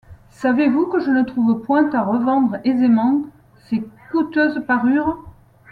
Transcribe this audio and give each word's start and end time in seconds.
Savez-vous 0.31 0.87
que 0.87 0.99
je 0.99 1.11
ne 1.11 1.21
trouve 1.21 1.61
point 1.61 1.87
à 1.91 2.01
revendre 2.03 2.57
aisément 2.63 3.21
ces 3.69 3.87
coûteuses 4.11 4.63
parures? 4.65 5.23